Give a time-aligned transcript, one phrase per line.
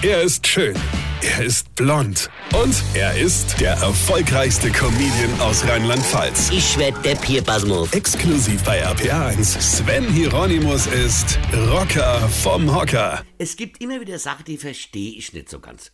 [0.00, 0.76] Er ist schön.
[1.22, 2.30] Er ist blond.
[2.54, 6.50] Und er ist der erfolgreichste Comedian aus Rheinland-Pfalz.
[6.52, 7.92] Ich werd der Pierpasmus.
[7.92, 9.60] Exklusiv bei RPA1.
[9.60, 13.24] Sven Hieronymus ist Rocker vom Hocker.
[13.38, 15.90] Es gibt immer wieder Sachen, die verstehe ich nicht so ganz.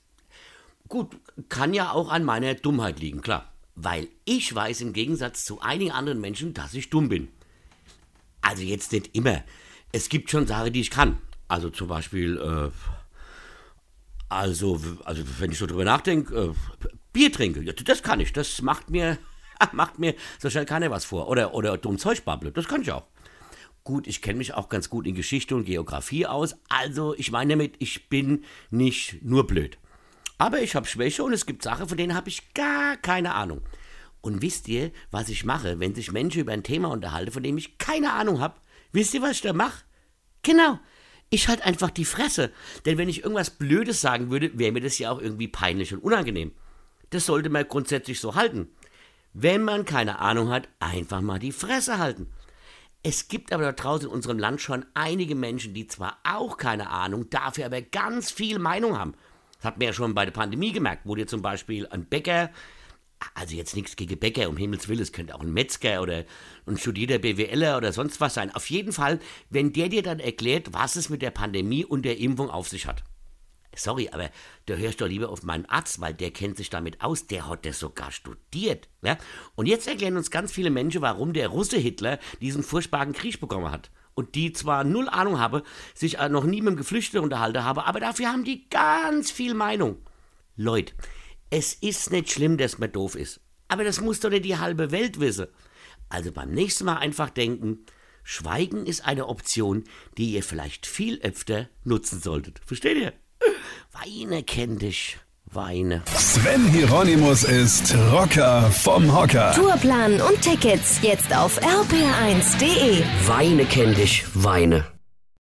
[0.87, 1.17] Gut,
[1.49, 3.55] kann ja auch an meiner Dummheit liegen, klar.
[3.75, 7.29] Weil ich weiß im Gegensatz zu einigen anderen Menschen, dass ich dumm bin.
[8.43, 9.43] Also jetzt nicht immer.
[9.93, 11.17] Es gibt schon Sachen, die ich kann.
[11.49, 12.71] Also zum Beispiel, äh,
[14.35, 18.33] also, also wenn ich so drüber nachdenke, äh, Bier trinke, das kann ich.
[18.33, 19.19] Das macht mir,
[19.73, 21.29] macht mir so schnell keiner was vor.
[21.29, 23.07] Oder, oder dumm Zeug babble, das kann ich auch.
[23.85, 26.57] Gut, ich kenne mich auch ganz gut in Geschichte und Geografie aus.
[26.69, 29.79] Also, ich meine damit, ich bin nicht nur blöd.
[30.39, 33.61] Aber ich habe Schwäche und es gibt Sachen, von denen habe ich gar keine Ahnung.
[34.21, 37.59] Und wisst ihr, was ich mache, wenn sich Menschen über ein Thema unterhalten, von dem
[37.59, 38.55] ich keine Ahnung habe?
[38.91, 39.85] Wisst ihr, was ich da mache?
[40.43, 40.81] Genau,
[41.35, 42.53] ich halt einfach die Fresse.
[42.87, 46.03] Denn wenn ich irgendwas Blödes sagen würde, wäre mir das ja auch irgendwie peinlich und
[46.03, 46.53] unangenehm.
[47.11, 48.69] Das sollte man grundsätzlich so halten.
[49.33, 52.29] Wenn man keine Ahnung hat, einfach mal die Fresse halten.
[53.03, 56.89] Es gibt aber da draußen in unserem Land schon einige Menschen, die zwar auch keine
[56.89, 59.15] Ahnung, dafür aber ganz viel Meinung haben.
[59.57, 62.51] Das hat man ja schon bei der Pandemie gemerkt, wo dir zum Beispiel ein Bäcker,
[63.35, 66.25] also jetzt nichts gegen Bäcker, um Himmels Willen, es könnte auch ein Metzger oder
[66.67, 68.55] ein studierter BWLer oder sonst was sein.
[68.55, 69.19] Auf jeden Fall,
[69.51, 72.87] wenn der dir dann erklärt, was es mit der Pandemie und der Impfung auf sich
[72.87, 73.03] hat.
[73.77, 74.31] Sorry, aber
[74.67, 77.67] da hörst du lieber auf meinen Arzt, weil der kennt sich damit aus, der hat
[77.67, 78.89] das sogar studiert.
[79.03, 79.19] Ja?
[79.57, 83.71] Und jetzt erklären uns ganz viele Menschen, warum der Russe Hitler diesen furchtbaren Krieg bekommen
[83.71, 83.91] hat.
[84.15, 85.63] Und die zwar null Ahnung haben,
[85.93, 89.55] sich äh, noch nie mit dem Geflüchteten unterhalten haben, aber dafür haben die ganz viel
[89.55, 89.99] Meinung.
[90.57, 90.95] Leute,
[91.55, 93.41] es ist nicht schlimm, dass man doof ist.
[93.69, 95.47] Aber das muss doch nicht die halbe Welt wissen.
[96.09, 97.87] Also beim nächsten Mal einfach denken,
[98.25, 99.85] Schweigen ist eine Option,
[100.19, 102.61] die ihr vielleicht viel öfter nutzen solltet.
[102.67, 103.13] Versteht ihr?
[103.93, 106.03] Weine kenn dich, Weine.
[106.17, 109.53] Sven Hieronymus ist Rocker vom Hocker.
[109.55, 113.05] Tourplan und Tickets jetzt auf rpr1.de.
[113.29, 114.94] Weine kenn dich, Weine.